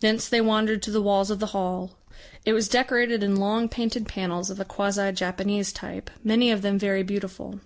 [0.00, 1.92] Thence they wandered to the walls of the hall.
[2.44, 6.78] It was decorated in long painted panels of a quasi Japanese type, many of them
[6.78, 7.60] very beautiful.